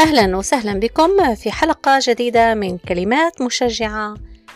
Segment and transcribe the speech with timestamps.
[0.00, 4.14] أهلا وسهلا بكم في حلقة جديدة من كلمات مشجعة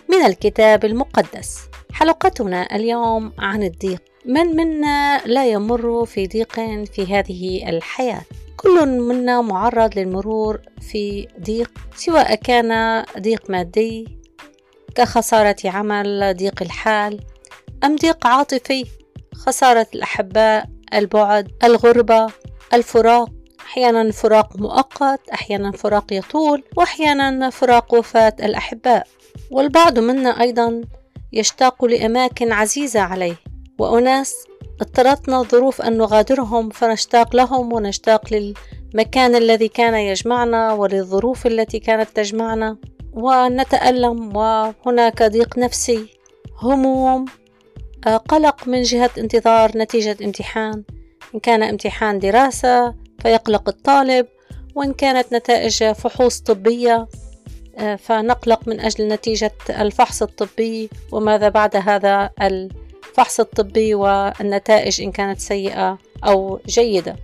[0.09, 1.59] من الكتاب المقدس.
[1.93, 4.03] حلقتنا اليوم عن الضيق.
[4.27, 8.23] من منا لا يمر في ضيق في هذه الحياة؟
[8.57, 14.19] كل منا معرض للمرور في ضيق سواء كان ضيق مادي
[14.95, 17.21] كخسارة عمل، ضيق الحال،
[17.85, 18.85] أم ضيق عاطفي،
[19.35, 20.65] خسارة الأحباء،
[20.95, 22.27] البعد، الغربة،
[22.75, 23.29] الفراق،
[23.73, 29.07] أحيانا فراق مؤقت أحيانا فراق يطول وأحيانا فراق وفاة الأحباء.
[29.51, 30.81] والبعض منا أيضا
[31.33, 33.37] يشتاق لأماكن عزيزة عليه.
[33.79, 34.35] وأناس
[34.81, 42.77] اضطرتنا الظروف أن نغادرهم فنشتاق لهم ونشتاق للمكان الذي كان يجمعنا وللظروف التي كانت تجمعنا.
[43.13, 46.07] ونتألم وهناك ضيق نفسي
[46.63, 47.25] هموم
[48.29, 50.83] قلق من جهة انتظار نتيجة امتحان.
[51.35, 54.27] إن كان امتحان دراسة فيقلق الطالب
[54.75, 57.09] وإن كانت نتائج فحوص طبية
[57.79, 65.41] آه، فنقلق من أجل نتيجة الفحص الطبي وماذا بعد هذا الفحص الطبي والنتائج إن كانت
[65.41, 67.17] سيئة أو جيدة.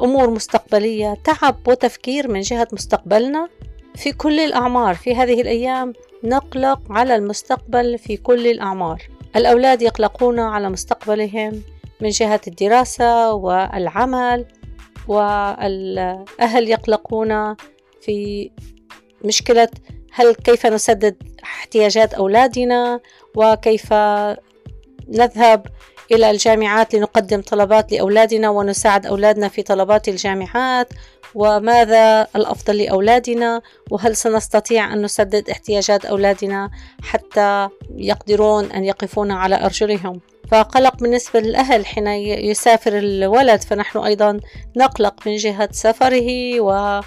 [0.00, 3.48] أمور مستقبلية تعب وتفكير من جهة مستقبلنا.
[3.94, 5.92] في كل الأعمار في هذه الأيام
[6.24, 9.02] نقلق على المستقبل في كل الأعمار.
[9.36, 11.62] الأولاد يقلقون على مستقبلهم
[12.00, 14.46] من جهة الدراسة والعمل.
[15.08, 17.56] والأهل يقلقون
[18.00, 18.50] في
[19.24, 19.68] مشكلة
[20.12, 23.00] هل كيف نسدد احتياجات أولادنا
[23.36, 23.92] وكيف
[25.08, 25.66] نذهب
[26.12, 30.88] إلى الجامعات لنقدم طلبات لأولادنا ونساعد أولادنا في طلبات الجامعات
[31.34, 36.70] وماذا الأفضل لأولادنا وهل سنستطيع أن نسدد احتياجات أولادنا
[37.02, 40.20] حتى يقدرون أن يقفون على أرجلهم.
[40.52, 43.62] فقلق بالنسبة للأهل حين يسافر الولد.
[43.62, 44.40] فنحن أيضا
[44.76, 47.00] نقلق من جهة سفره و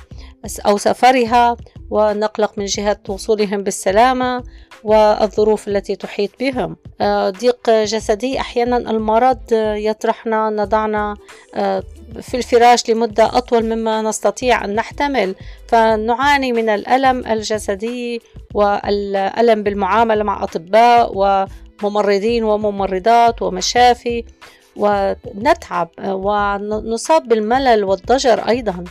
[0.65, 1.57] أو سفرها
[1.89, 4.43] ونقلق من جهة وصولهم بالسلامة
[4.83, 6.75] والظروف التي تحيط بهم.
[7.01, 9.39] آه، ضيق جسدي أحيانا المرض
[9.77, 11.15] يطرحنا نضعنا
[11.55, 11.83] آه،
[12.21, 15.35] في الفراش لمدة أطول مما نستطيع أن نحتمل.
[15.67, 18.21] فنعاني من الألم الجسدي
[18.53, 21.17] والألم بالمعاملة مع أطباء
[21.83, 24.23] وممرضين وممرضات ومشافي
[24.75, 28.83] ونتعب ونصاب بالملل والضجر أيضا.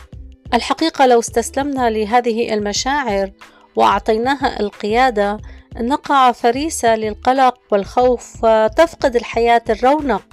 [0.53, 3.31] الحقيقة لو استسلمنا لهذه المشاعر
[3.75, 5.37] وأعطيناها القيادة
[5.77, 10.23] نقع فريسة للقلق والخوف وتفقد الحياة الرونق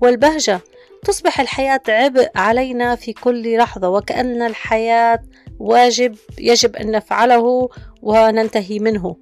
[0.00, 0.60] والبهجة.
[1.04, 5.20] تصبح الحياة عبء علينا في كل لحظة وكأن الحياة
[5.58, 7.68] واجب يجب أن نفعله
[8.02, 9.16] وننتهي منه.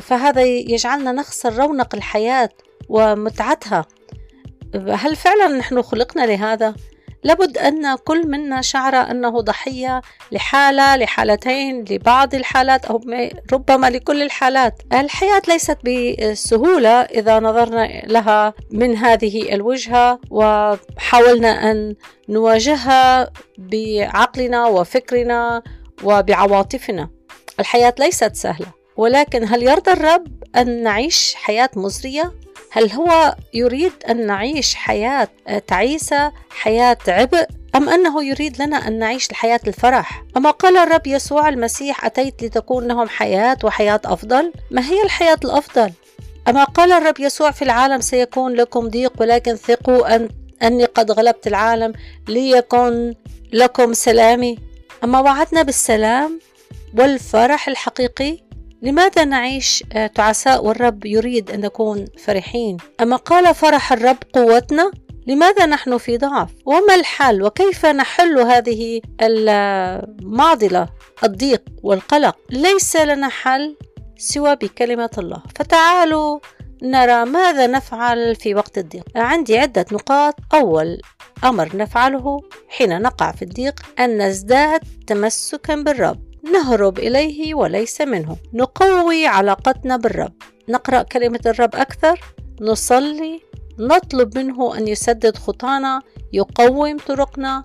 [0.00, 2.50] فهذا يجعلنا نخسر رونق الحياة
[2.88, 3.86] ومتعتها.
[4.74, 6.74] هل فعلا نحن خلقنا لهذا؟
[7.24, 13.00] لابد أن كل منا شعر أنه ضحية لحالة لحالتين لبعض الحالات أو
[13.52, 14.82] ربما لكل الحالات.
[14.92, 21.94] الحياة ليست بسهولة إذا نظرنا لها من هذه الوجهة وحاولنا أن
[22.28, 25.62] نواجهها بعقلنا وفكرنا
[26.04, 27.10] وبعواطفنا.
[27.60, 28.81] الحياة ليست سهلة.
[28.96, 30.26] ولكن هل يرضى الرب
[30.56, 32.32] أن نعيش حياة مزرية؟
[32.70, 35.28] هل هو يريد أن نعيش حياة
[35.66, 41.48] تعيسة حياة عبء أم أنه يريد لنا أن نعيش الحياة الفرح؟ أما قال الرب يسوع
[41.48, 45.92] المسيح أتيت لتكون لهم حياة وحياة أفضل؟ ما هي الحياة الأفضل؟
[46.48, 50.28] أما قال الرب يسوع في العالم سيكون لكم ضيق ولكن ثقوا أن
[50.62, 51.92] أني قد غلبت العالم
[52.28, 53.14] ليكن
[53.52, 54.58] لكم سلامي.
[55.04, 56.40] أما وعدنا بالسلام
[56.98, 58.38] والفرح الحقيقي؟
[58.82, 64.90] لماذا نعيش آه، تعساء والرب يريد أن نكون فرحين؟ أما قال فرح الرب قوتنا
[65.26, 70.88] لماذا نحن في ضعف؟ وما الحل وكيف نحل هذه المعضلة
[71.24, 73.76] الضيق والقلق؟ ليس لنا حل
[74.16, 75.42] سوى بكلمة الله.
[75.56, 76.38] فتعالوا
[76.82, 79.04] نرى ماذا نفعل في وقت الضيق.
[79.16, 80.34] عندي عدة نقاط.
[80.54, 81.00] أول
[81.44, 86.31] أمر نفعله حين نقع في الضيق أن نزداد تمسكا بالرب.
[86.42, 88.36] نهرب إليه وليس منه.
[88.54, 90.32] نقوي علاقتنا بالرب.
[90.68, 92.20] نقرأ كلمة الرب أكثر.
[92.60, 93.40] نصلي.
[93.78, 96.00] نطلب منه أن يسدد خطانا
[96.32, 97.62] يقوم طرقنا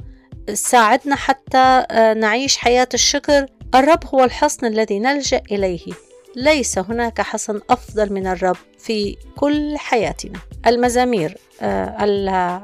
[0.53, 3.45] ساعدنا حتى آه، نعيش حياة الشكر.
[3.75, 5.94] الرب هو الحصن الذي نلجأ إليه.
[6.35, 10.39] ليس هناك حصن أفضل من الرب في كل حياتنا.
[10.68, 12.03] المزامير آه،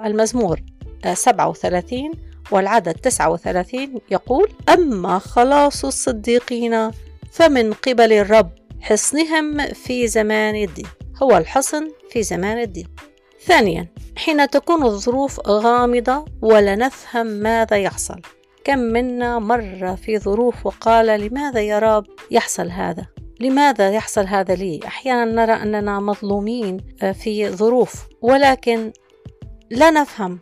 [0.05, 0.59] المزمور
[1.13, 6.91] 37 آه، والعدد 39 يقول أما خلاص الصديقين
[7.31, 8.51] فمن قبل الرب
[8.81, 12.89] حصنهم في زمان الضيق هو الحصن في زمان الضيق
[13.45, 18.21] ثانيا حين تكون الظروف غامضة ولا نفهم ماذا يحصل.
[18.63, 23.05] كم منا مر في ظروف وقال لماذا يا رب يحصل هذا؟
[23.39, 26.77] لماذا يحصل هذا لي؟ أحيانا نرى أننا مظلومين
[27.13, 28.91] في ظروف ولكن
[29.71, 30.39] لا نفهم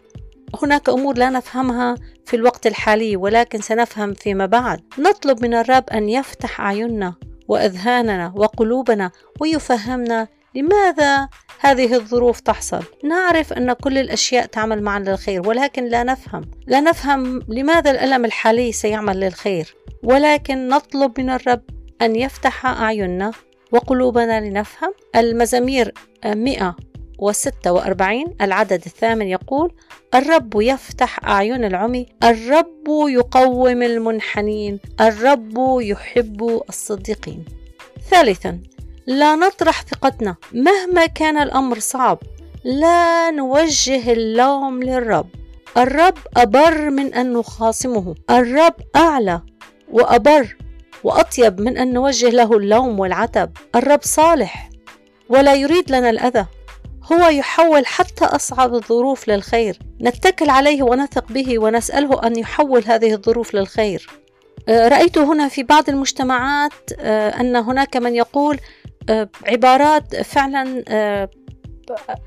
[0.64, 1.96] هناك أمور لا نفهمها
[2.26, 4.82] في الوقت الحالي ولكن سنفهم فيما بعد.
[5.00, 7.14] نطلب من الرب أن يفتح أعيننا
[7.48, 11.28] وأذهاننا وقلوبنا ويفهمنا لماذا
[11.60, 12.84] هذه الظروف تحصل.
[13.04, 16.42] نعرف أن كل الأشياء تعمل معا للخير ولكن لا نفهم.
[16.68, 19.76] لا نفهم لماذا الألم الحالي سيعمل للخير.
[20.04, 21.62] ولكن نطلب من الرب
[22.02, 23.32] أن يفتح أعيننا
[23.72, 24.94] وقلوبنا لنفهم.
[25.16, 25.94] المزامير
[27.22, 29.72] 146 العدد الثامن يقول
[30.16, 37.46] الرب يفتح أعين العمي الرب يقوم المنحنين الرب يحب الصديقين.
[38.10, 38.60] ثالثا
[39.08, 42.20] لا نطرح ثقتنا مهما كان الأمر صعب
[42.64, 45.28] لا نوجه اللوم للرب.
[45.78, 49.42] الرب أبر من أن نخاصمه الرب أعلى
[49.92, 50.56] وأبر
[51.04, 53.52] وأطيب من أن نوجه له اللوم والعتب.
[53.76, 54.70] الرب صالح
[55.30, 56.46] ولا يريد لنا الأذى.
[57.04, 59.80] هو يحول حتى أصعب الظروف للخير.
[60.02, 64.10] نتكل عليه ونثق به ونسأله أن يحول هذه الظروف للخير.
[64.70, 68.60] آه، رأيت هنا في بعض المجتمعات آه، أن هناك من يقول
[69.10, 70.84] آه، عبارات فعلا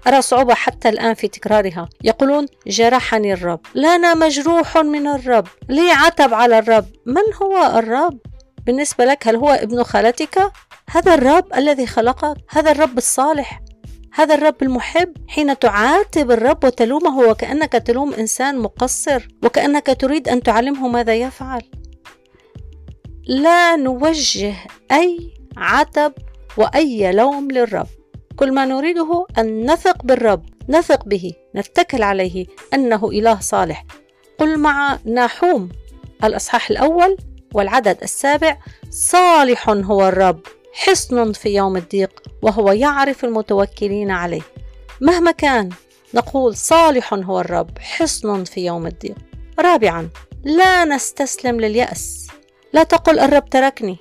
[0.06, 1.88] أرى صعوبة حتى الآن في تكرارها.
[2.04, 3.60] يقولون جرحني الرب.
[3.74, 5.46] لنا مجروح من الرب.
[5.68, 6.86] لي عتب على الرب.
[7.06, 8.18] من هو الرب؟
[8.66, 10.52] بالنسبة لك هل هو ابن خالتك؟
[10.90, 13.60] هذا الرب الذي خلقك؟ هذا الرب الصالح؟
[14.16, 20.88] هذا الرب المحب حين تعاتب الرب وتلومه وكأنك تلوم إنسان مقصر وكأنك تريد أن تعلمه
[20.88, 21.62] ماذا يفعل.
[23.26, 24.54] لا نوجه
[24.92, 26.12] أي عتب
[26.56, 27.86] وأي لوم للرب.
[28.36, 33.84] كل ما نريده أن نثق بالرب نثق به نتكل عليه أنه إله صالح.
[34.38, 35.68] قل مع ناحوم.
[36.24, 37.16] الأصحاح الأول
[37.54, 38.58] والعدد السابع
[38.90, 40.40] صالح هو الرب.
[40.74, 44.42] حصن في يوم الضيق وهو يعرف المتوكلين عليه.
[45.00, 45.70] مهما كان
[46.14, 49.14] نقول صالح هو الرب حصن في يوم الضيق.
[49.58, 50.08] رابعا
[50.44, 52.26] لا نستسلم لليأس.
[52.72, 53.96] لا تقل الرب تركني.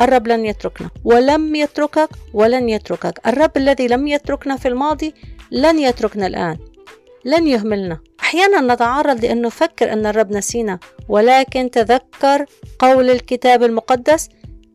[0.00, 0.90] الرب لن يتركنا.
[1.04, 3.26] ولم يتركك ولن يتركك.
[3.26, 5.14] الرب الذي لم يتركنا في الماضي
[5.50, 6.58] لن يتركنا الآن.
[7.24, 7.98] لن يهملنا.
[8.20, 10.78] أحيانا نتعرض لأن نفكر أن الرب نسينا
[11.08, 12.46] ولكن تذكر
[12.78, 14.28] قول الكتاب المقدس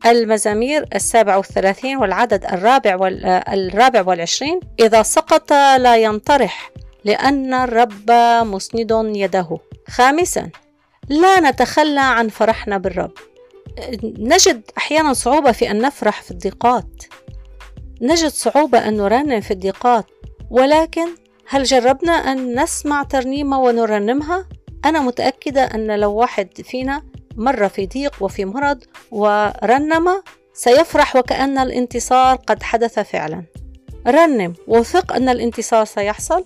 [0.05, 4.59] المزامير السابع والثلاثين والعدد الرابع والرابع والعشرين.
[4.79, 6.71] إذا سقط لا ينطرح
[7.05, 8.11] لأن الرب
[8.47, 9.57] مسند يده.
[9.87, 10.49] خامسا
[11.09, 13.11] لا نتخلى عن فرحنا بالرب.
[14.03, 17.03] نجد أحيانا صعوبة في أن نفرح في الضيقات.
[18.01, 20.05] نجد صعوبة أن نرنم في الضيقات.
[20.49, 21.07] ولكن
[21.47, 24.47] هل جربنا أن نسمع ترنيمة ونرنمها؟
[24.85, 27.03] أنا متأكدة أن لو واحد فينا
[27.37, 30.21] مر في ضيق وفي مرض ورنم
[30.53, 33.43] سيفرح وكأن الانتصار قد حدث فعلا.
[34.07, 36.45] رنم وثق أن الانتصار سيحصل؟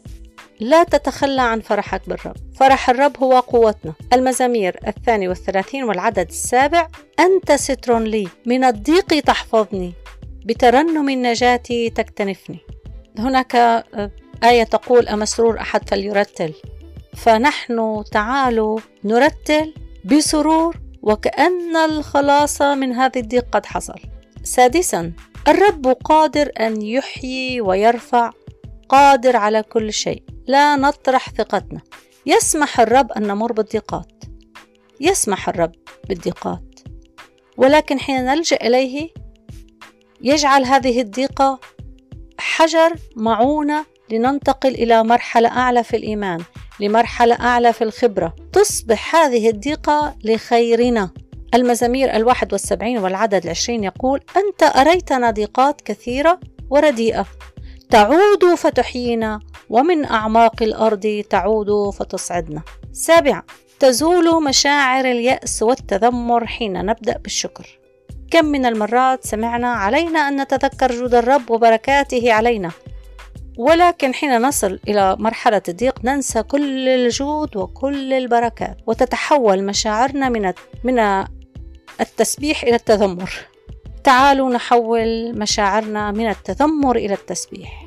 [0.60, 2.36] لا تتخلى عن فرحك بالرب.
[2.60, 3.94] فرح الرب هو قوتنا.
[4.14, 6.88] المزامير الثاني والثلاثين والعدد السابع
[7.20, 8.28] أنت ستر لي.
[8.46, 9.94] من الضيق تحفظني.
[10.46, 12.60] بترنم النجاة تكتنفني.
[13.20, 14.12] هناك آه،
[14.44, 16.54] آية تقول أمسرور أحد فليرتل.
[17.18, 19.74] فنحن تعالوا نرتل.
[20.06, 24.00] بسرور وكأن الخلاص من هذه الضيق قد حصل.
[24.44, 25.14] سادسا
[25.48, 28.32] الرب قادر أن يحيي ويرفع
[28.90, 30.24] قادر على كل شيء.
[30.48, 31.82] لا نطرح ثقتنا.
[32.26, 34.24] يسمح الرب أن نمر بالضيقات.
[35.00, 35.72] يسمح الرب
[36.10, 36.80] بالضيقات.
[37.58, 39.10] ولكن حين نلجأ إليه
[40.22, 41.60] يجعل هذه الضيقة
[42.38, 46.44] حجر معونة لننتقل إلى مرحلة أعلى في الإيمان.
[46.82, 48.36] لمرحلة أعلى في الخبرة.
[48.54, 51.10] تصبح هذه الضيقة لخيرنا.
[51.54, 57.26] المزامير الواحد والسبعين والعدد العشرين يقول أنت أريتنا ضيقات كثيرة ورديئة.
[57.90, 62.62] تعود فتحيينا ومن أعماق الأرض تعود فتصعدنا.
[62.94, 63.44] سابعا
[63.80, 67.80] تزول مشاعر اليأس والتذمر حين نبدأ بالشكر.
[68.32, 72.72] كم من المرات سمعنا علينا أن نتذكر جود الرب وبركاته علينا.
[73.58, 80.54] ولكن حين نصل إلى مرحلة الضيق ننسى كل الجود وكل البركات وتتحول مشاعرنا من
[80.84, 81.26] من
[82.02, 83.32] التسبيح إلى التذمر.
[84.04, 87.86] تعالوا نحول مشاعرنا من التذمر إلى التسبيح.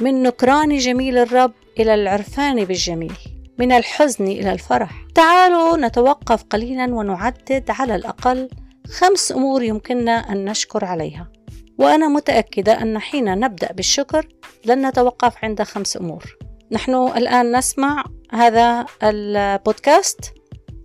[0.00, 3.16] من نكران جميل الرب إلى العرفان بالجميل.
[3.58, 4.92] من الحزن إلى الفرح.
[5.14, 8.48] تعالوا نتوقف قليلا ونعدد على الأقل
[8.86, 11.41] خمس أمور يمكننا أن نشكر عليها.
[11.82, 14.28] وأنا متأكدة أن حين نبدأ بالشكر
[14.64, 16.36] لن نتوقف عند خمس أمور.
[16.70, 20.34] نحن الآن نسمع هذا البودكاست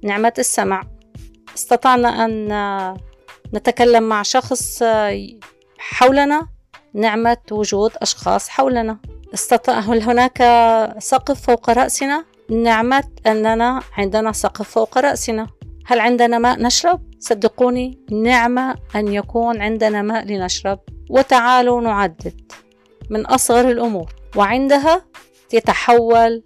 [0.04, 0.84] نعمة السمع.
[1.56, 2.98] استطعنا أن
[3.54, 4.84] نتكلم مع شخص
[5.77, 6.48] حولنا
[6.94, 8.98] نعمة وجود أشخاص حولنا.
[9.34, 10.38] استطاع هل هناك
[11.00, 15.48] سقف فوق رأسنا نعمة أننا عندنا سقف فوق رأسنا.
[15.89, 20.79] هل عندنا ماء نشرب؟ صدقوني نعمة أن يكون عندنا ماء لنشرب.
[21.10, 22.51] وتعالوا نعدد
[23.10, 24.13] من أصغر الأمور.
[24.36, 25.06] وعندها
[25.53, 26.44] يتحول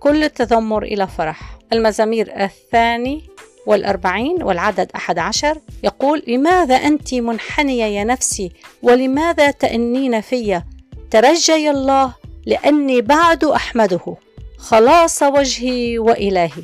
[0.00, 1.58] كل التذمر إلى فرح.
[1.72, 3.22] المزامير الثاني
[3.66, 10.62] والأربعين والعدد أحد عشر يقول لماذا أنت منحنية يا نفسي؟ ولماذا تأنين في؟
[11.10, 12.14] ترجي الله
[12.46, 14.16] لأني بعد أحمده.
[14.58, 16.62] خلاص وجهي وإلهي.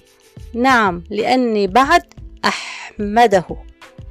[0.54, 2.02] نعم لأني بعد
[2.44, 3.44] أحمده.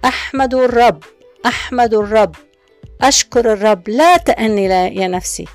[0.05, 1.03] أحمد الرب
[1.45, 2.35] أحمد الرب.
[3.01, 3.89] أشكر الرب.
[3.89, 5.45] لا تأني يا نفسي.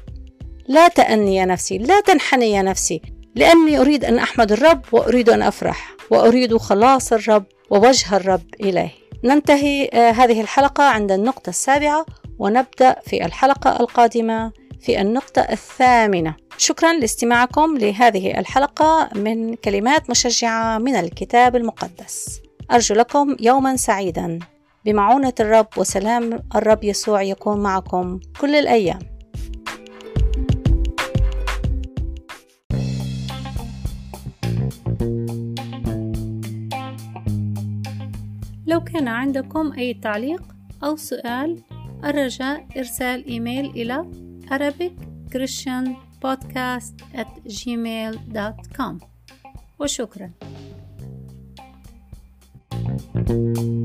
[0.68, 1.78] لا تأني يا نفسي.
[1.78, 3.02] لا تنحني يا نفسي.
[3.34, 5.94] لأني أريد أن أحمد الرب وأريد أن أفرح.
[6.10, 8.90] وأريد خلاص الرب ووجه الرب إلهي
[9.24, 12.06] ننتهي آه، هذه الحلقة عند النقطة السابعة
[12.38, 16.34] ونبدأ في الحلقة القادمة في النقطة الثامنة.
[16.58, 22.40] شكرا لاستماعكم لهذه الحلقة من كلمات مشجعة من الكتاب المقدس.
[22.70, 24.38] أرجو لكم يوما سعيدا.
[24.84, 28.98] بمعونة الرب وسلام الرب يسوع يكون معكم كل الأيام.
[38.66, 40.42] لو كان عندكم أي تعليق
[40.84, 41.62] أو سؤال
[42.04, 44.04] الرجاء إرسال إيميل إلى
[44.50, 44.92] Arabic
[45.34, 48.99] Christian Podcast at gmail.com
[49.79, 50.29] وشكرا
[53.25, 53.82] thank you